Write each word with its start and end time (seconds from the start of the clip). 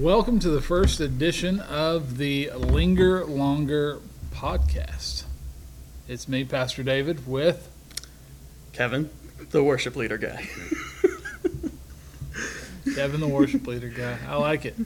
Welcome 0.00 0.40
to 0.40 0.50
the 0.50 0.60
first 0.60 1.00
edition 1.00 1.58
of 1.58 2.18
the 2.18 2.50
Linger 2.50 3.24
Longer 3.24 4.00
podcast. 4.30 5.24
It's 6.06 6.28
me, 6.28 6.44
Pastor 6.44 6.82
David, 6.82 7.26
with 7.26 7.70
Keven, 8.74 9.08
the 9.52 9.64
worship 9.64 9.96
leader 9.96 10.18
guy. 10.18 10.46
Keven, 12.94 13.20
the 13.20 13.26
worship 13.26 13.66
leader 13.66 13.88
guy. 13.88 14.18
I 14.28 14.36
like 14.36 14.66
it. 14.66 14.76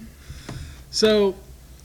So, 0.92 1.34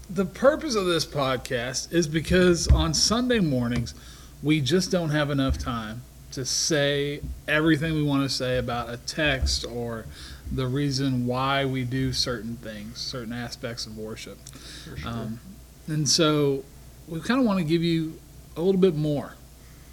the 0.07 0.25
purpose 0.25 0.75
of 0.75 0.85
this 0.85 1.03
podcast 1.03 1.91
is 1.91 2.07
because 2.07 2.67
on 2.67 2.93
Sunday 2.93 3.39
mornings, 3.39 3.95
we 4.43 4.61
just 4.61 4.91
don't 4.91 5.09
have 5.09 5.31
enough 5.31 5.57
time 5.57 6.03
to 6.35 6.45
say 6.45 7.21
everything 7.47 7.93
we 7.93 8.03
want 8.03 8.23
to 8.23 8.29
say 8.29 8.57
about 8.57 8.89
a 8.89 8.97
text 8.97 9.65
or 9.65 10.05
the 10.51 10.67
reason 10.67 11.25
why 11.25 11.63
we 11.65 11.85
do 11.85 12.11
certain 12.11 12.57
things, 12.57 12.99
certain 12.99 13.33
aspects 13.33 13.85
of 13.85 13.97
worship. 13.97 14.37
Sure. 14.83 14.97
Um, 15.05 15.39
and 15.87 16.07
so 16.07 16.63
we 17.07 17.21
kind 17.21 17.39
of 17.39 17.45
want 17.45 17.59
to 17.59 17.65
give 17.65 17.83
you 17.83 18.19
a 18.57 18.61
little 18.61 18.79
bit 18.79 18.95
more, 18.95 19.35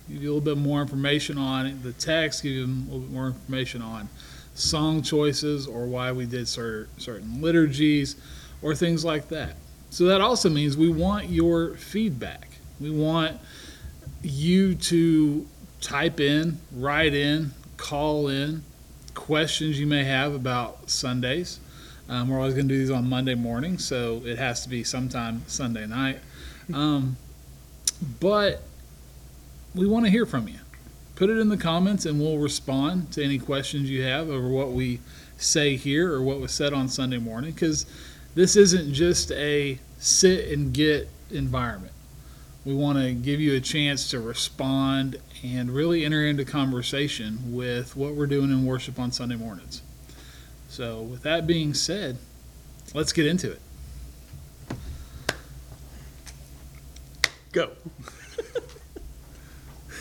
give 0.09 0.21
you 0.21 0.33
a 0.33 0.35
little 0.35 0.55
bit 0.55 0.61
more 0.61 0.83
information 0.83 1.39
on 1.39 1.81
the 1.83 1.93
text, 1.93 2.43
give 2.43 2.53
you 2.53 2.65
a 2.65 2.67
little 2.67 3.01
bit 3.01 3.11
more 3.11 3.29
information 3.29 3.81
on 3.81 4.09
song 4.55 5.01
choices 5.01 5.69
or 5.69 5.87
why 5.87 6.11
we 6.11 6.27
did 6.27 6.49
cer- 6.49 6.89
certain 6.99 7.41
liturgies 7.41 8.17
or 8.63 8.75
things 8.75 9.05
like 9.05 9.29
that. 9.29 9.55
So 9.91 10.07
that 10.07 10.21
also 10.21 10.51
means 10.51 10.77
we 10.77 10.91
want 10.91 11.29
your 11.29 11.77
feedback. 11.77 12.49
We 12.81 12.91
want 12.91 13.39
you 14.23 14.75
to 14.75 15.47
type 15.83 16.21
in, 16.21 16.59
write 16.73 17.13
in, 17.13 17.53
call 17.77 18.29
in 18.29 18.65
questions 19.15 19.79
you 19.79 19.87
may 19.87 20.05
have 20.05 20.35
about 20.35 20.89
Sundays. 20.89 21.61
Um, 22.09 22.29
we're 22.29 22.39
always 22.39 22.55
going 22.55 22.69
to 22.69 22.75
do 22.75 22.79
these 22.79 22.91
on 22.91 23.09
Monday 23.09 23.35
morning, 23.35 23.79
so 23.79 24.23
it 24.25 24.39
has 24.39 24.63
to 24.63 24.69
be 24.69 24.85
sometime 24.85 25.43
Sunday 25.47 25.87
night. 25.87 26.21
Um, 26.73 27.17
but 28.21 28.63
we 29.75 29.87
want 29.87 30.05
to 30.05 30.11
hear 30.11 30.27
from 30.27 30.49
you. 30.49 30.59
Put 31.15 31.31
it 31.31 31.39
in 31.39 31.49
the 31.49 31.57
comments, 31.57 32.07
and 32.07 32.21
we'll 32.21 32.39
respond 32.39 33.13
to 33.13 33.25
any 33.25 33.39
questions 33.39 33.91
you 33.91 34.03
have 34.03 34.29
over 34.29 34.49
what 34.49 34.73
we 34.73 35.01
say 35.37 35.77
here 35.77 36.13
or 36.13 36.23
what 36.23 36.41
was 36.41 36.53
said 36.53 36.73
on 36.73 36.89
Sunday 36.89 37.19
morning. 37.19 37.53
Because 37.53 37.87
this 38.35 38.57
isn't 38.57 38.93
just 38.93 39.31
a 39.33 39.79
sit 39.99 40.49
and 40.49 40.73
get 40.73 41.09
environment. 41.31 41.93
We 42.65 42.75
want 42.75 42.99
to 42.99 43.13
give 43.13 43.41
you 43.41 43.55
a 43.55 43.61
chance 43.61 44.11
to 44.11 44.21
respond 44.21 45.19
and 45.43 45.71
really 45.71 46.05
enter 46.05 46.25
into 46.25 46.45
conversation 46.45 47.53
with 47.53 47.97
what 47.97 48.15
we're 48.15 48.27
doing 48.27 48.51
in 48.51 48.65
worship 48.65 48.99
on 49.01 49.11
Sunday 49.11 49.37
mornings. 49.37 49.83
So, 50.69 51.03
with 51.03 51.23
that 51.23 51.47
being 51.47 51.75
said, 51.75 52.19
let's 52.95 53.13
get 53.13 53.27
into 53.27 53.53
it. 53.53 53.61
Go. 57.53 57.73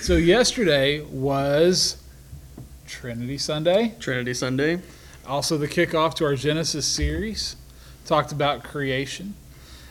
So, 0.01 0.15
yesterday 0.15 1.01
was 1.01 2.01
Trinity 2.87 3.37
Sunday, 3.37 3.93
Trinity 3.99 4.33
Sunday. 4.33 4.79
also 5.27 5.59
the 5.59 5.67
kickoff 5.67 6.15
to 6.15 6.25
our 6.25 6.35
Genesis 6.35 6.87
series. 6.87 7.55
Talked 8.07 8.31
about 8.31 8.63
creation. 8.63 9.35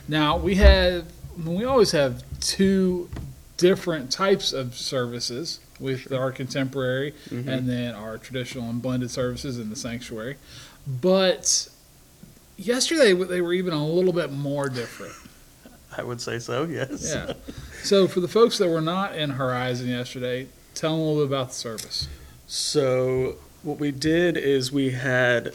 Now, 0.08 0.36
we 0.36 0.56
have, 0.56 1.04
we 1.44 1.64
always 1.64 1.92
have 1.92 2.22
two 2.40 3.08
different 3.56 4.10
types 4.10 4.52
of 4.52 4.74
services 4.74 5.60
with 5.78 6.12
our 6.12 6.32
contemporary 6.32 7.14
Mhm. 7.30 7.46
and 7.48 7.68
then 7.68 7.94
our 7.94 8.18
traditional 8.18 8.68
and 8.68 8.82
blended 8.82 9.10
services 9.10 9.58
in 9.58 9.70
the 9.70 9.76
sanctuary. 9.76 10.36
But 10.86 11.68
yesterday 12.56 13.12
they 13.12 13.40
were 13.40 13.52
even 13.52 13.72
a 13.72 13.86
little 13.86 14.12
bit 14.12 14.30
more 14.32 14.68
different. 14.68 15.14
I 15.96 16.02
would 16.02 16.20
say 16.20 16.38
so, 16.38 16.64
yes. 16.64 17.10
Yeah. 17.14 17.32
So 17.82 18.06
for 18.06 18.20
the 18.20 18.28
folks 18.28 18.58
that 18.58 18.68
were 18.68 18.80
not 18.80 19.14
in 19.16 19.30
Horizon 19.30 19.88
yesterday, 19.88 20.48
tell 20.74 20.92
them 20.92 21.00
a 21.00 21.04
little 21.10 21.26
bit 21.26 21.34
about 21.34 21.48
the 21.48 21.54
service. 21.54 22.08
So, 22.46 23.36
what 23.62 23.78
we 23.78 23.90
did 23.90 24.36
is 24.36 24.72
we 24.72 24.90
had 24.90 25.54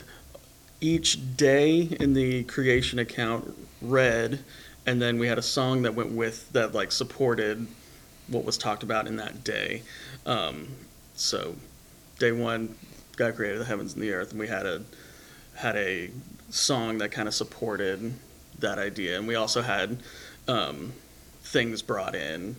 each 0.80 1.36
day 1.38 1.82
in 2.00 2.14
the 2.14 2.44
creation 2.44 3.00
account 3.00 3.54
read, 3.82 4.40
and 4.86 5.02
then 5.02 5.20
we 5.20 5.28
had 5.28 5.38
a 5.38 5.44
song 5.44 5.84
that 5.84 5.96
went 5.96 6.12
with 6.12 6.52
that, 6.54 6.74
like, 6.74 6.92
supported 6.92 7.68
what 8.28 8.44
was 8.44 8.58
talked 8.58 8.84
about 8.84 9.08
in 9.08 9.16
that 9.18 9.44
day. 9.44 9.84
Um, 10.26 10.68
so, 11.16 11.56
day 12.20 12.32
one, 12.32 12.76
God 13.16 13.36
created 13.36 13.60
the 13.60 13.66
heavens 13.66 13.94
and 13.94 14.02
the 14.02 14.14
earth, 14.14 14.32
and 14.32 14.40
we 14.40 14.48
had 14.48 14.66
a 14.66 14.82
had 15.56 15.76
a 15.78 16.10
song 16.50 16.98
that 16.98 17.12
kind 17.12 17.28
of 17.28 17.34
supported 17.34 18.14
that 18.60 18.78
idea, 18.78 19.18
and 19.18 19.28
we 19.28 19.36
also 19.36 19.62
had 19.62 19.98
um, 20.48 20.94
things 21.42 21.82
brought 21.82 22.14
in, 22.16 22.56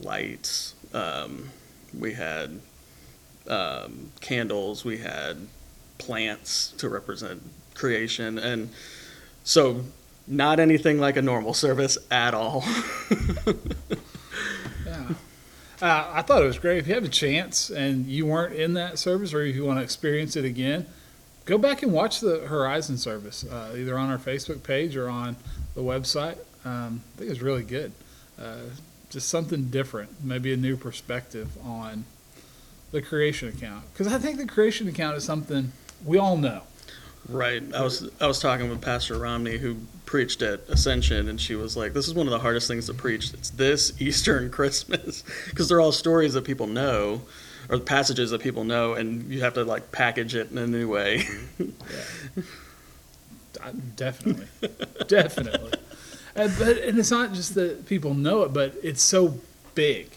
lights. 0.00 0.74
Um, 0.92 1.50
we 1.96 2.14
had 2.14 2.60
um, 3.48 4.10
candles. 4.20 4.84
We 4.84 4.98
had 4.98 5.36
plants 5.98 6.72
to 6.78 6.88
represent 6.88 7.42
creation, 7.74 8.38
and 8.38 8.70
so 9.44 9.84
not 10.28 10.60
anything 10.60 10.98
like 10.98 11.16
a 11.16 11.22
normal 11.22 11.54
service 11.54 11.98
at 12.10 12.34
all. 12.34 12.64
Yeah. 14.86 15.10
Uh, 15.82 16.10
I 16.14 16.22
thought 16.22 16.42
it 16.42 16.46
was 16.46 16.58
great. 16.58 16.78
If 16.78 16.88
you 16.88 16.94
have 16.94 17.04
a 17.04 17.08
chance 17.08 17.70
and 17.70 18.06
you 18.06 18.26
weren't 18.26 18.54
in 18.54 18.72
that 18.74 18.98
service 18.98 19.34
or 19.34 19.42
if 19.42 19.54
you 19.54 19.64
want 19.64 19.78
to 19.78 19.82
experience 19.82 20.34
it 20.34 20.44
again, 20.44 20.86
go 21.44 21.58
back 21.58 21.82
and 21.82 21.92
watch 21.92 22.20
the 22.20 22.40
Horizon 22.40 22.96
service, 22.98 23.44
uh, 23.44 23.74
either 23.76 23.98
on 23.98 24.10
our 24.10 24.18
Facebook 24.18 24.62
page 24.62 24.96
or 24.96 25.08
on 25.08 25.36
the 25.74 25.82
website. 25.82 26.38
Um, 26.64 27.02
I 27.14 27.18
think 27.18 27.30
it's 27.30 27.40
really 27.40 27.64
good. 27.64 27.92
Uh, 28.40 28.70
just 29.10 29.28
something 29.28 29.70
different, 29.70 30.22
maybe 30.24 30.52
a 30.52 30.56
new 30.56 30.76
perspective 30.76 31.56
on 31.64 32.04
the 32.90 33.00
creation 33.02 33.48
account. 33.48 33.84
Because 33.92 34.12
I 34.12 34.18
think 34.18 34.38
the 34.38 34.46
creation 34.46 34.88
account 34.88 35.16
is 35.16 35.24
something 35.24 35.72
we 36.04 36.18
all 36.18 36.36
know. 36.36 36.62
Right. 37.28 37.62
I 37.74 37.82
was 37.82 38.08
I 38.20 38.26
was 38.26 38.40
talking 38.40 38.70
with 38.70 38.80
Pastor 38.80 39.18
Romney 39.18 39.58
who 39.58 39.76
preached 40.06 40.40
at 40.40 40.60
Ascension, 40.68 41.28
and 41.28 41.38
she 41.40 41.54
was 41.54 41.76
like, 41.76 41.92
"This 41.92 42.08
is 42.08 42.14
one 42.14 42.26
of 42.26 42.30
the 42.30 42.38
hardest 42.38 42.68
things 42.68 42.86
to 42.86 42.94
preach. 42.94 43.34
It's 43.34 43.50
this 43.50 43.92
Easter 44.00 44.38
and 44.38 44.50
Christmas 44.58 45.22
because 45.46 45.68
they're 45.68 45.80
all 45.80 45.92
stories 45.92 46.32
that 46.34 46.44
people 46.44 46.66
know, 46.66 47.20
or 47.68 47.78
passages 47.78 48.30
that 48.30 48.40
people 48.40 48.64
know, 48.64 48.94
and 48.94 49.30
you 49.30 49.42
have 49.42 49.52
to 49.54 49.64
like 49.64 49.92
package 49.92 50.34
it 50.34 50.50
in 50.50 50.56
a 50.58 50.66
new 50.66 50.88
way." 50.88 51.18
Mm-hmm. 51.18 52.40
I- 53.62 53.68
uh, 53.68 53.72
Definitely, 53.96 54.46
definitely. 55.08 55.72
And, 56.36 56.52
but 56.58 56.78
and 56.78 56.96
it's 56.98 57.10
not 57.10 57.32
just 57.32 57.54
that 57.56 57.86
people 57.86 58.14
know 58.14 58.42
it, 58.44 58.52
but 58.52 58.74
it's 58.84 59.02
so 59.02 59.38
big. 59.74 60.10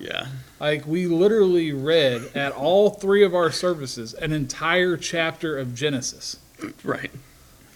yeah. 0.00 0.26
Like 0.58 0.84
we 0.86 1.06
literally 1.06 1.70
read 1.72 2.30
at 2.34 2.52
all 2.52 2.90
three 2.90 3.22
of 3.24 3.34
our 3.36 3.52
services 3.52 4.14
an 4.14 4.32
entire 4.32 4.96
chapter 4.96 5.56
of 5.56 5.74
Genesis. 5.76 6.38
Right. 6.84 7.10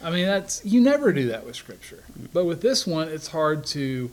I 0.02 0.10
mean, 0.10 0.26
that's 0.26 0.64
you 0.64 0.80
never 0.80 1.12
do 1.12 1.28
that 1.28 1.46
with 1.46 1.56
scripture. 1.56 2.02
But 2.32 2.44
with 2.44 2.60
this 2.60 2.86
one, 2.86 3.08
it's 3.08 3.28
hard 3.28 3.64
to 3.66 4.10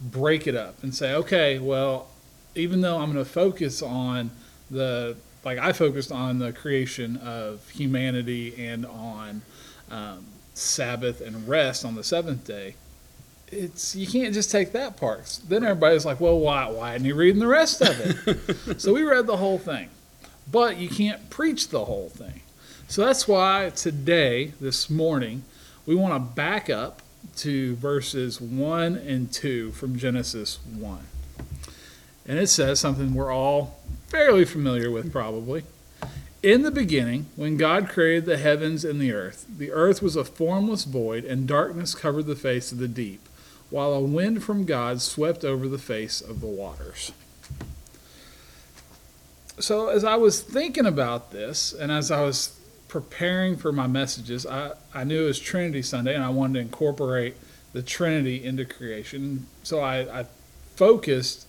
break 0.00 0.46
it 0.46 0.56
up 0.56 0.82
and 0.82 0.94
say, 0.94 1.14
okay, 1.14 1.58
well, 1.58 2.08
even 2.54 2.80
though 2.80 2.98
I'm 2.98 3.12
going 3.12 3.24
to 3.24 3.30
focus 3.30 3.82
on 3.82 4.30
the 4.70 5.16
like 5.44 5.58
I 5.58 5.72
focused 5.72 6.12
on 6.12 6.38
the 6.38 6.52
creation 6.52 7.16
of 7.18 7.68
humanity 7.70 8.66
and 8.66 8.84
on 8.86 9.42
um, 9.90 10.26
Sabbath 10.54 11.20
and 11.20 11.48
rest 11.48 11.84
on 11.84 11.94
the 11.94 12.04
seventh 12.04 12.46
day. 12.46 12.74
It's 13.48 13.96
you 13.96 14.06
can't 14.06 14.32
just 14.32 14.50
take 14.50 14.72
that 14.72 14.96
part. 14.96 15.40
Then 15.48 15.64
everybody's 15.64 16.04
like, 16.04 16.20
well, 16.20 16.38
why 16.38 16.68
why 16.68 16.94
isn't 16.94 17.04
he 17.04 17.12
reading 17.12 17.40
the 17.40 17.48
rest 17.48 17.80
of 17.80 18.00
it? 18.00 18.80
so 18.80 18.94
we 18.94 19.02
read 19.02 19.26
the 19.26 19.38
whole 19.38 19.58
thing, 19.58 19.88
but 20.50 20.76
you 20.76 20.88
can't 20.88 21.30
preach 21.30 21.68
the 21.68 21.84
whole 21.84 22.08
thing. 22.10 22.42
So 22.90 23.04
that's 23.04 23.28
why 23.28 23.70
today, 23.76 24.52
this 24.60 24.90
morning, 24.90 25.44
we 25.86 25.94
want 25.94 26.12
to 26.12 26.18
back 26.18 26.68
up 26.68 27.02
to 27.36 27.76
verses 27.76 28.40
1 28.40 28.96
and 28.96 29.30
2 29.32 29.70
from 29.70 29.96
Genesis 29.96 30.58
1. 30.76 30.98
And 32.26 32.40
it 32.40 32.48
says 32.48 32.80
something 32.80 33.14
we're 33.14 33.32
all 33.32 33.78
fairly 34.08 34.44
familiar 34.44 34.90
with, 34.90 35.12
probably. 35.12 35.62
In 36.42 36.62
the 36.62 36.72
beginning, 36.72 37.26
when 37.36 37.56
God 37.56 37.88
created 37.88 38.24
the 38.24 38.38
heavens 38.38 38.84
and 38.84 39.00
the 39.00 39.12
earth, 39.12 39.46
the 39.56 39.70
earth 39.70 40.02
was 40.02 40.16
a 40.16 40.24
formless 40.24 40.82
void, 40.82 41.24
and 41.24 41.46
darkness 41.46 41.94
covered 41.94 42.26
the 42.26 42.34
face 42.34 42.72
of 42.72 42.78
the 42.78 42.88
deep, 42.88 43.20
while 43.70 43.92
a 43.92 44.00
wind 44.00 44.42
from 44.42 44.64
God 44.64 45.00
swept 45.00 45.44
over 45.44 45.68
the 45.68 45.78
face 45.78 46.20
of 46.20 46.40
the 46.40 46.48
waters. 46.48 47.12
So, 49.60 49.90
as 49.90 50.02
I 50.02 50.16
was 50.16 50.40
thinking 50.40 50.86
about 50.86 51.30
this, 51.30 51.72
and 51.72 51.92
as 51.92 52.10
I 52.10 52.22
was 52.22 52.56
preparing 52.90 53.56
for 53.56 53.72
my 53.72 53.86
messages, 53.86 54.44
I, 54.44 54.72
I 54.92 55.04
knew 55.04 55.24
it 55.24 55.28
was 55.28 55.38
Trinity 55.38 55.80
Sunday, 55.80 56.14
and 56.14 56.24
I 56.24 56.28
wanted 56.28 56.54
to 56.54 56.60
incorporate 56.60 57.36
the 57.72 57.82
Trinity 57.82 58.44
into 58.44 58.64
creation. 58.64 59.46
So, 59.62 59.80
I, 59.80 60.20
I 60.20 60.26
focused 60.76 61.46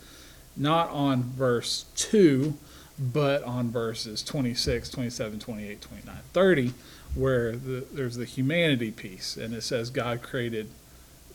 not 0.56 0.90
on 0.92 1.24
verse 1.24 1.86
2, 1.96 2.54
but 3.00 3.44
on 3.44 3.72
verses 3.72 4.22
26, 4.22 4.90
27, 4.90 5.40
28, 5.40 5.82
29, 5.82 6.16
30, 6.32 6.74
where 7.16 7.56
the, 7.56 7.86
there's 7.92 8.18
the 8.18 8.26
humanity 8.26 8.92
piece, 8.92 9.36
and 9.36 9.54
it 9.54 9.64
says 9.64 9.90
God 9.90 10.22
created 10.22 10.70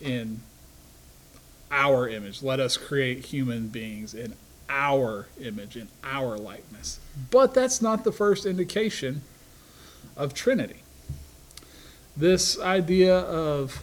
in 0.00 0.41
our 1.70 2.09
image. 2.09 2.43
Let 2.43 2.61
us 2.61 2.76
create 2.76 3.26
human 3.26 3.69
beings 3.69 4.14
in 4.14 4.35
our 4.69 5.26
image, 5.41 5.76
in 5.76 5.88
our 6.05 6.38
likeness. 6.38 7.00
But 7.31 7.55
that's 7.55 7.82
not 7.82 8.05
the 8.05 8.12
first 8.12 8.47
indication 8.47 9.23
of 10.16 10.34
Trinity. 10.34 10.82
This 12.16 12.58
idea 12.58 13.18
of 13.18 13.82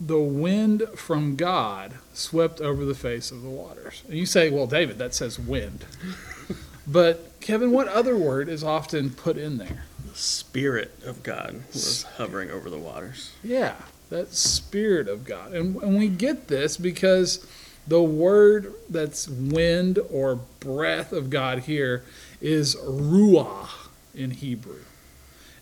the 0.00 0.18
wind 0.18 0.88
from 0.96 1.36
God 1.36 1.94
swept 2.14 2.60
over 2.60 2.84
the 2.84 2.94
face 2.94 3.30
of 3.30 3.42
the 3.42 3.48
waters. 3.48 4.02
And 4.08 4.16
you 4.16 4.26
say, 4.26 4.50
well, 4.50 4.66
David, 4.66 4.98
that 4.98 5.14
says 5.14 5.38
wind. 5.38 5.84
but 6.86 7.38
Keven, 7.40 7.70
what 7.70 7.86
other 7.88 8.16
word 8.16 8.48
is 8.48 8.64
often 8.64 9.10
put 9.10 9.36
in 9.36 9.58
there? 9.58 9.84
The 10.08 10.16
Spirit 10.16 10.98
of 11.04 11.22
God 11.22 11.62
was 11.72 12.04
hovering 12.16 12.50
over 12.50 12.70
the 12.70 12.78
waters. 12.78 13.32
Yeah, 13.44 13.76
that 14.08 14.32
Spirit 14.32 15.06
of 15.06 15.24
God. 15.24 15.52
And, 15.52 15.76
and 15.82 15.98
we 15.98 16.08
get 16.08 16.48
this 16.48 16.76
because 16.76 17.46
the 17.86 18.02
word 18.02 18.72
that's 18.88 19.28
wind 19.28 19.98
or 20.10 20.40
breath 20.60 21.12
of 21.12 21.28
God 21.28 21.60
here 21.60 22.04
is 22.40 22.74
ruah 22.76 23.68
in 24.14 24.32
Hebrew. 24.32 24.82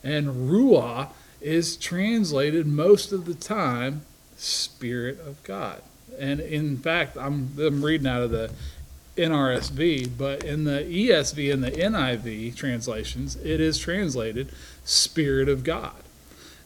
And 0.03 0.51
ruah 0.51 1.09
is 1.41 1.77
translated 1.77 2.67
most 2.67 3.13
of 3.13 3.25
the 3.25 3.35
time 3.35 4.03
Spirit 4.37 5.21
of 5.21 5.43
God. 5.43 5.83
And 6.19 6.41
in 6.41 6.77
fact, 6.79 7.17
I'm, 7.17 7.51
I'm 7.59 7.85
reading 7.85 8.07
out 8.07 8.23
of 8.23 8.31
the 8.31 8.51
NRSV, 9.17 10.11
but 10.17 10.45
in 10.45 10.65
the 10.65 10.83
ESV 10.85 11.53
and 11.53 11.63
the 11.63 11.71
NIV 11.73 12.55
translations, 12.55 13.37
it 13.37 13.61
is 13.61 13.79
translated 13.79 14.53
Spirit 14.85 15.49
of 15.49 15.65
God. 15.65 15.97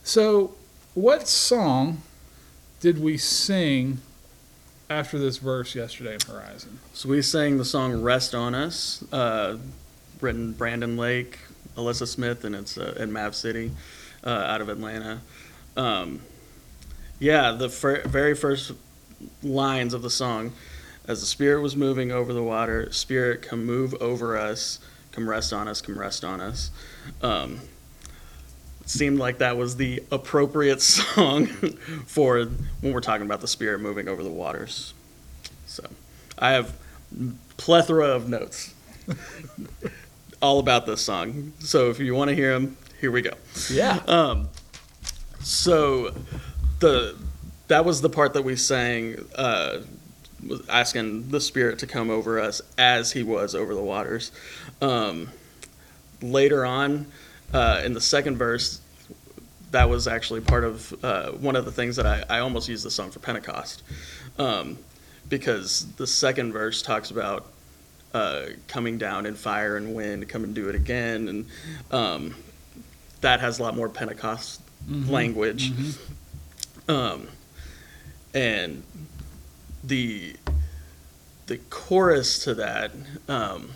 So, 0.05 0.55
what 0.95 1.27
song 1.27 2.03
did 2.81 3.01
we 3.01 3.17
sing 3.17 3.99
after 4.91 5.19
this 5.19 5.39
verse 5.39 5.75
yesterday 5.75 6.15
in 6.15 6.21
Horizon? 6.21 6.81
So 6.93 7.09
we 7.09 7.23
sang 7.23 7.57
the 7.57 7.65
song 7.65 8.03
"Rest 8.03 8.35
on 8.35 8.55
Us," 8.55 9.03
uh, 9.13 9.57
written 10.21 10.53
Brandon 10.53 10.97
Lake, 10.97 11.39
Alyssa 11.77 12.07
Smith, 12.07 12.45
and 12.45 12.55
it's 12.55 12.77
uh, 12.79 12.95
in 12.99 13.13
Mav 13.13 13.35
City, 13.35 13.71
uh, 14.25 14.31
out 14.31 14.61
of 14.61 14.69
Atlanta. 14.69 15.21
Um, 15.77 16.21
yeah, 17.19 17.53
the 17.53 17.69
fir- 17.69 18.03
very 18.03 18.35
first 18.35 18.73
lines 19.43 19.95
of 19.95 20.03
the 20.03 20.11
song, 20.11 20.53
as 21.07 21.21
the 21.21 21.27
Spirit 21.27 21.63
was 21.63 21.77
moving 21.77 22.13
over 22.13 22.33
the 22.33 22.43
water, 22.43 22.91
Spirit, 22.93 23.43
come 23.43 23.65
move 23.65 23.95
over 24.01 24.37
us, 24.37 24.79
come 25.13 25.29
rest 25.29 25.53
on 25.53 25.69
us, 25.69 25.81
come 25.81 25.99
rest 25.99 26.25
on 26.25 26.41
us. 26.41 26.71
Um, 27.23 27.61
it 28.81 28.91
seemed 28.91 29.19
like 29.19 29.39
that 29.39 29.57
was 29.57 29.77
the 29.77 30.03
appropriate 30.11 30.83
song 30.83 31.47
for 32.07 32.45
when 32.81 32.93
we're 32.93 33.01
talking 33.01 33.27
about 33.27 33.41
the 33.41 33.49
Spirit 33.49 33.81
moving 33.81 34.09
over 34.09 34.23
the 34.23 34.31
waters. 34.31 34.95
So 35.67 35.85
I 36.39 36.51
have 36.53 36.75
plethora 37.57 38.09
of 38.09 38.29
notes 38.29 38.75
all 40.43 40.59
about 40.59 40.85
this 40.85 41.01
song. 41.01 41.53
So 41.61 41.89
if 41.89 41.99
you 42.01 42.15
want 42.15 42.29
to 42.29 42.35
hear 42.35 42.53
them, 42.53 42.77
here 43.01 43.11
we 43.11 43.23
go. 43.23 43.33
Yeah. 43.71 44.01
Um, 44.07 44.49
so 45.41 46.15
the 46.81 47.17
that 47.69 47.85
was 47.85 48.03
the 48.03 48.11
part 48.11 48.35
that 48.35 48.43
we 48.43 48.57
sang, 48.57 49.25
uh, 49.35 49.79
asking 50.69 51.31
the 51.31 51.41
Spirit 51.41 51.79
to 51.79 51.87
come 51.87 52.11
over 52.11 52.39
us 52.39 52.61
as 52.77 53.13
He 53.13 53.23
was 53.23 53.55
over 53.55 53.75
the 53.75 53.83
waters. 53.83 54.33
Um, 54.83 55.31
later 56.21 56.67
on, 56.67 57.07
uh, 57.55 57.81
in 57.85 57.95
the 57.95 58.01
second 58.01 58.37
verse, 58.37 58.81
that 59.71 59.89
was 59.89 60.07
actually 60.07 60.41
part 60.41 60.65
of 60.65 61.05
uh, 61.05 61.31
one 61.31 61.57
of 61.57 61.65
the 61.65 61.73
things 61.73 61.97
that 61.97 62.07
I, 62.07 62.25
I 62.29 62.39
almost 62.41 62.69
used 62.69 62.85
the 62.85 62.91
song 62.91 63.11
for 63.11 63.21
Pentecost, 63.21 63.83
um, 64.39 64.79
because 65.29 65.87
the 65.95 66.07
second 66.07 66.53
verse 66.53 66.83
talks 66.83 67.11
about 67.11 67.52
uh, 68.15 68.47
coming 68.69 68.99
down 68.99 69.27
in 69.27 69.35
fire 69.35 69.77
and 69.77 69.95
wind, 69.95 70.29
come 70.29 70.45
and 70.45 70.55
do 70.55 70.69
it 70.69 70.75
again, 70.75 71.29
and 71.29 71.47
um, 71.91 72.35
that 73.21 73.41
has 73.41 73.59
a 73.59 73.63
lot 73.63 73.75
more 73.77 73.89
Pentecost 73.89 74.61
language. 75.09 75.73
Um, 76.89 77.29
and 78.35 78.83
the 79.85 80.35
the 81.47 81.59
chorus 81.71 82.45
to 82.45 82.55
that, 82.55 82.93
um, 83.29 83.71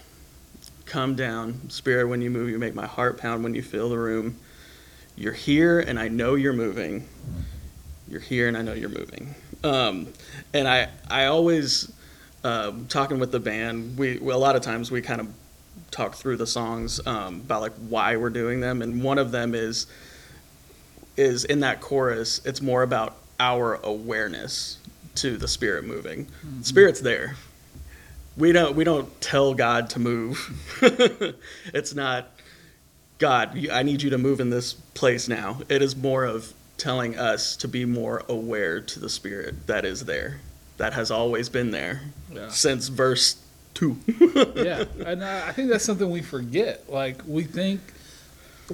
come 0.84 1.14
down, 1.14 1.68
spirit. 1.70 2.06
When 2.08 2.20
you 2.20 2.30
move, 2.30 2.48
you 2.50 2.58
make 2.58 2.74
my 2.74 2.86
heart 2.86 3.18
pound. 3.18 3.44
When 3.44 3.54
you 3.54 3.62
fill 3.62 3.88
the 3.88 3.98
room, 3.98 4.38
you're 5.16 5.32
here, 5.32 5.80
and 5.80 5.98
I 5.98 6.08
know 6.08 6.34
you're 6.34 6.52
moving. 6.52 7.08
You're 8.08 8.20
here, 8.20 8.48
and 8.48 8.56
I 8.56 8.62
know 8.62 8.72
you're 8.72 8.88
moving. 8.88 9.34
Um, 9.64 10.08
and 10.52 10.68
I 10.68 10.88
I 11.10 11.26
always 11.26 11.92
um, 12.46 12.86
talking 12.86 13.18
with 13.18 13.32
the 13.32 13.40
band. 13.40 13.98
We, 13.98 14.18
we 14.18 14.32
a 14.32 14.36
lot 14.36 14.54
of 14.54 14.62
times 14.62 14.90
we 14.90 15.02
kind 15.02 15.20
of 15.20 15.28
talk 15.90 16.14
through 16.14 16.36
the 16.36 16.46
songs 16.46 17.04
um, 17.06 17.36
about 17.40 17.60
like 17.60 17.72
why 17.88 18.16
we're 18.16 18.30
doing 18.30 18.60
them, 18.60 18.82
and 18.82 19.02
one 19.02 19.18
of 19.18 19.32
them 19.32 19.54
is 19.54 19.86
is 21.16 21.44
in 21.44 21.60
that 21.60 21.80
chorus. 21.80 22.40
It's 22.44 22.62
more 22.62 22.82
about 22.82 23.16
our 23.40 23.74
awareness 23.82 24.78
to 25.16 25.36
the 25.36 25.48
spirit 25.48 25.84
moving. 25.84 26.28
The 26.60 26.64
spirit's 26.64 27.00
there. 27.00 27.36
We 28.36 28.52
don't 28.52 28.76
we 28.76 28.84
don't 28.84 29.20
tell 29.20 29.52
God 29.54 29.90
to 29.90 29.98
move. 29.98 30.78
it's 31.74 31.94
not 31.94 32.30
God. 33.18 33.58
I 33.70 33.82
need 33.82 34.02
you 34.02 34.10
to 34.10 34.18
move 34.18 34.38
in 34.38 34.50
this 34.50 34.74
place 34.74 35.26
now. 35.26 35.62
It 35.68 35.82
is 35.82 35.96
more 35.96 36.24
of 36.24 36.52
telling 36.76 37.18
us 37.18 37.56
to 37.56 37.66
be 37.66 37.84
more 37.84 38.22
aware 38.28 38.80
to 38.80 39.00
the 39.00 39.08
spirit 39.08 39.66
that 39.66 39.84
is 39.84 40.04
there, 40.04 40.40
that 40.76 40.92
has 40.92 41.10
always 41.10 41.48
been 41.48 41.70
there 41.70 42.02
Yeah. 42.32 42.48
since 42.48 42.88
verse 42.88 43.36
two. 43.74 43.96
yeah, 44.56 44.84
and 45.04 45.22
I 45.24 45.52
think 45.52 45.70
that's 45.70 45.84
something 45.84 46.10
we 46.10 46.22
forget. 46.22 46.90
Like 46.90 47.20
we 47.26 47.44
think, 47.44 47.80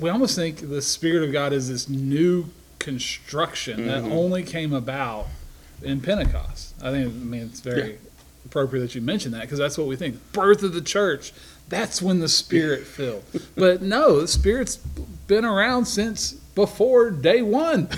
we 0.01 0.11
almost 0.11 0.37
think 0.37 0.69
the 0.69 0.83
Spirit 0.83 1.25
of 1.27 1.33
God 1.33 1.53
is 1.53 1.69
this 1.69 1.89
new 1.89 2.47
construction 2.79 3.87
that 3.87 4.03
mm-hmm. 4.03 4.13
only 4.13 4.43
came 4.43 4.73
about 4.73 5.27
in 5.83 6.01
Pentecost. 6.01 6.75
I 6.83 6.91
think, 6.91 7.07
I 7.09 7.11
mean, 7.17 7.43
it's 7.43 7.61
very 7.61 7.91
Yeah. 7.93 7.97
appropriate 8.47 8.83
that 8.83 8.95
you 8.95 9.01
mention 9.01 9.33
that 9.33 9.43
because 9.43 9.59
that's 9.59 9.77
what 9.79 9.87
we 9.87 9.97
think. 9.97 10.19
Birth 10.33 10.63
of 10.63 10.73
the 10.75 10.81
church. 10.81 11.33
That's 11.69 12.03
when 12.03 12.19
the 12.21 12.29
Spirit 12.29 12.87
filled. 12.87 13.25
But 13.57 13.83
no, 13.83 14.21
the 14.21 14.29
Spirit's 14.29 14.77
been 15.27 15.45
around 15.45 15.87
since 15.87 16.33
before 16.33 17.11
day 17.11 17.43
one. 17.43 17.89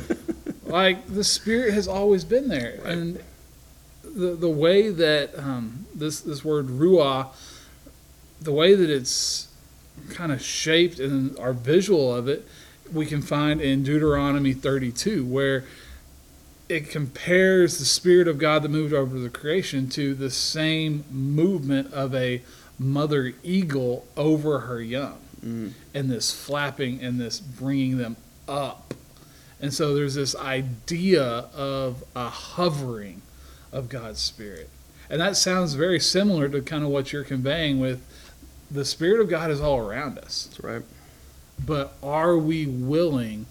like 0.64 1.06
the 1.12 1.24
Spirit 1.24 1.74
has 1.74 1.86
always 1.88 2.24
been 2.24 2.48
there, 2.48 2.78
Right. 2.82 2.92
and 2.92 3.20
the 4.02 4.34
the 4.34 4.48
way 4.48 4.90
that 4.90 5.38
um, 5.38 5.86
this 5.94 6.20
this 6.20 6.44
word 6.44 6.66
ruah, 6.68 7.28
the 8.40 8.52
way 8.52 8.74
that 8.74 8.90
it's 8.90 9.48
kind 10.10 10.32
of 10.32 10.40
shaped 10.42 10.98
and 10.98 11.38
our 11.38 11.52
visual 11.52 12.14
of 12.14 12.28
it, 12.28 12.46
we 12.92 13.04
can 13.06 13.20
find 13.22 13.60
in 13.60 13.82
Deuteronomy 13.82 14.52
32, 14.52 15.24
where 15.24 15.64
it 16.68 16.88
compares 16.88 17.78
the 17.78 17.84
spirit 17.84 18.28
of 18.28 18.38
God 18.38 18.62
that 18.62 18.70
moved 18.70 18.94
over 18.94 19.18
the 19.18 19.28
creation 19.28 19.88
to 19.90 20.14
the 20.14 20.30
same 20.30 21.04
movement 21.10 21.92
of 21.92 22.14
a 22.14 22.42
mother 22.78 23.32
eagle 23.42 24.06
over 24.16 24.60
her 24.60 24.80
young, 24.80 25.18
Mm. 25.44 25.72
and 25.94 26.10
this 26.10 26.32
flapping 26.32 27.00
and 27.02 27.18
this 27.20 27.40
bringing 27.40 27.96
them 27.98 28.16
up. 28.46 28.94
And 29.60 29.72
so 29.74 29.94
there's 29.94 30.14
this 30.14 30.34
idea 30.36 31.22
of 31.22 32.04
a 32.14 32.28
hovering 32.28 33.22
of 33.72 33.88
God's 33.88 34.20
Spirit. 34.20 34.68
And 35.08 35.20
that 35.20 35.36
sounds 35.36 35.74
very 35.74 35.98
similar 36.00 36.48
to 36.48 36.60
kind 36.62 36.84
of 36.84 36.90
what 36.90 37.12
you're 37.12 37.24
conveying 37.24 37.80
with 37.80 38.02
the 38.70 38.84
Spirit 38.84 39.20
of 39.20 39.28
God 39.28 39.50
is 39.50 39.60
all 39.60 39.78
around 39.78 40.18
us. 40.18 40.46
That's 40.46 40.60
right. 40.62 40.82
But 41.64 41.94
are 42.02 42.38
we 42.38 42.66
willing 42.66 43.46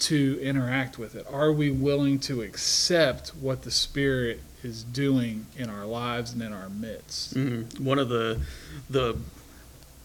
to 0.00 0.38
interact 0.42 0.98
with 0.98 1.14
it? 1.14 1.26
Are 1.30 1.52
we 1.52 1.70
willing 1.70 2.18
to 2.20 2.42
accept 2.42 3.30
what 3.30 3.62
the 3.62 3.70
Spirit 3.70 4.40
is 4.62 4.82
doing 4.84 5.46
in 5.56 5.70
our 5.70 5.84
lives 5.86 6.32
and 6.32 6.42
in 6.42 6.52
our 6.52 6.68
midst? 6.68 7.34
Mhm. 7.34 7.80
One 7.80 7.98
of 7.98 8.08
the 8.08 8.40
the 8.88 9.16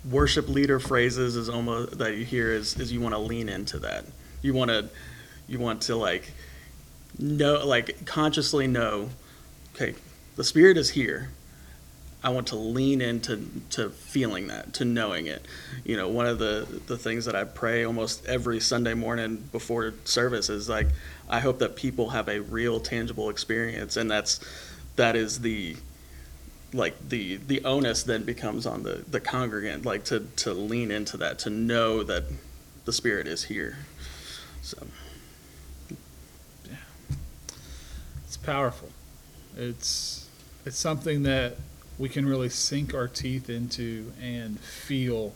worship 0.10 0.48
leader 0.48 0.80
phrases 0.80 1.36
is 1.36 1.50
almost 1.50 1.98
that 1.98 2.16
you 2.16 2.26
hear 2.26 2.52
is 2.52 2.78
is 2.80 2.92
you 2.92 3.02
want 3.02 3.14
to 3.16 3.20
lean 3.20 3.50
into 3.50 3.80
that. 3.80 4.06
You 4.42 4.54
want 4.54 4.70
to 4.70 4.90
you 5.48 5.60
want 5.60 5.82
to 5.84 5.96
like 5.96 6.32
know 7.20 7.66
like 7.66 8.06
consciously 8.06 8.68
know, 8.68 9.10
okay, 9.76 9.96
the 10.36 10.44
spirit 10.44 10.78
is 10.78 10.92
here. 10.92 11.30
I 12.24 12.30
want 12.30 12.48
to 12.48 12.56
lean 12.56 13.02
into 13.02 13.48
to 13.72 13.92
feeling 13.92 14.48
that, 14.48 14.74
to 14.76 14.86
knowing 14.86 15.28
it. 15.28 15.46
You 15.84 15.96
know, 15.96 16.08
one 16.08 16.26
of 16.26 16.40
the 16.40 16.68
the 16.88 16.98
things 16.98 17.26
that 17.26 17.36
I 17.36 17.44
pray 17.44 17.86
almost 17.86 18.26
every 18.26 18.60
Sunday 18.60 18.96
morning 18.96 19.48
before 19.52 19.94
service 20.06 20.50
is 20.50 20.68
like 20.68 20.88
I 21.30 21.40
hope 21.40 21.60
that 21.60 21.76
people 21.76 22.10
have 22.10 22.28
a 22.28 22.40
real 22.40 22.80
tangible 22.80 23.30
experience 23.30 23.96
and 23.96 24.10
that's 24.10 24.40
that 24.96 25.16
is 25.16 25.42
the 25.42 25.76
like 26.74 26.96
the 27.10 27.38
the 27.38 27.64
onus 27.64 28.04
then 28.04 28.24
becomes 28.24 28.66
on 28.66 28.84
the 28.84 29.04
the 29.10 29.20
congregant 29.20 29.86
like 29.86 30.04
to 30.06 30.22
to 30.38 30.54
lean 30.54 30.92
into 30.92 31.18
that 31.18 31.40
to 31.40 31.50
know 31.50 32.04
that 32.04 32.24
the 32.86 32.92
spirit 32.92 33.28
is 33.28 33.44
here 33.46 33.78
so 34.62 34.78
It's 38.35 38.35
powerful. 38.46 38.90
It's 39.58 40.28
it's 40.66 40.78
something 40.78 41.24
that 41.24 41.56
we 41.98 42.10
can 42.10 42.26
really 42.26 42.50
sink 42.50 42.94
our 42.94 43.08
teeth 43.08 43.50
into 43.50 44.12
and 44.22 44.60
feel 44.60 45.34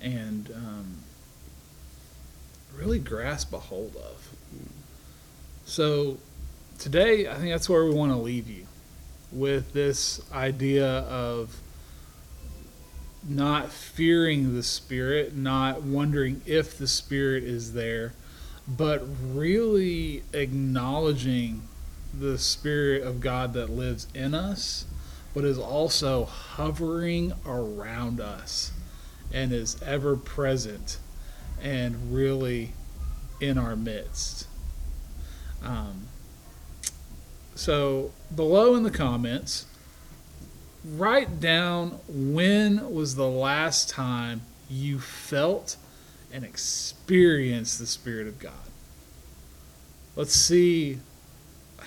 and 0.00 0.50
um, 0.54 0.96
really 2.76 2.98
grasp 2.98 3.52
a 3.52 3.58
hold 3.58 3.96
of. 3.96 4.28
So 5.66 6.18
today, 6.78 7.28
I 7.28 7.34
think 7.34 7.50
that's 7.50 7.68
where 7.68 7.84
we 7.84 7.92
want 7.92 8.12
to 8.12 8.18
leave 8.18 8.48
you 8.48 8.66
with 9.30 9.72
this 9.72 10.20
idea 10.32 10.86
of 10.86 11.60
not 13.28 13.70
fearing 13.70 14.54
the 14.54 14.62
spirit, 14.62 15.36
not 15.36 15.82
wondering 15.82 16.40
if 16.46 16.78
the 16.78 16.86
spirit 16.86 17.44
is 17.44 17.74
there, 17.74 18.14
but 18.66 19.06
really 19.34 20.22
acknowledging 20.32 21.62
the 22.12 22.38
Spirit 22.38 23.02
of 23.02 23.20
God 23.20 23.52
that 23.52 23.70
lives 23.70 24.06
in 24.14 24.34
us, 24.34 24.86
but 25.34 25.44
is 25.44 25.58
also 25.58 26.24
hovering 26.24 27.32
around 27.46 28.20
us 28.20 28.72
and 29.32 29.52
is 29.52 29.80
ever 29.82 30.16
present 30.16 30.98
and 31.62 32.14
really 32.14 32.72
in 33.40 33.58
our 33.58 33.76
midst. 33.76 34.46
Um, 35.62 36.06
so, 37.54 38.12
below 38.34 38.74
in 38.74 38.84
the 38.84 38.90
comments, 38.90 39.66
write 40.84 41.40
down 41.40 41.98
when 42.08 42.92
was 42.92 43.16
the 43.16 43.28
last 43.28 43.88
time 43.88 44.42
you 44.70 45.00
felt 45.00 45.76
and 46.32 46.44
experienced 46.44 47.78
the 47.78 47.86
Spirit 47.86 48.26
of 48.26 48.38
God. 48.38 48.52
Let's 50.14 50.34
see 50.34 50.98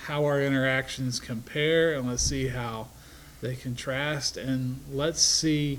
how 0.06 0.24
our 0.24 0.40
interactions 0.40 1.20
compare 1.20 1.94
and 1.94 2.08
let's 2.08 2.22
see 2.22 2.48
how 2.48 2.88
they 3.40 3.54
contrast 3.54 4.36
and 4.36 4.80
let's 4.90 5.20
see 5.22 5.78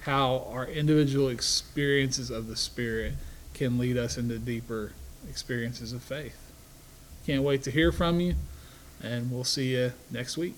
how 0.00 0.46
our 0.50 0.66
individual 0.66 1.28
experiences 1.28 2.30
of 2.30 2.48
the 2.48 2.56
spirit 2.56 3.14
can 3.54 3.78
lead 3.78 3.96
us 3.96 4.18
into 4.18 4.38
deeper 4.38 4.92
experiences 5.28 5.92
of 5.92 6.02
faith. 6.02 6.52
Can't 7.26 7.42
wait 7.42 7.62
to 7.62 7.70
hear 7.70 7.92
from 7.92 8.20
you 8.20 8.34
and 9.02 9.30
we'll 9.30 9.44
see 9.44 9.74
you 9.74 9.92
next 10.10 10.36
week 10.36 10.56